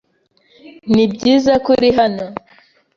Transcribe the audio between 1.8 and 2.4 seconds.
hano.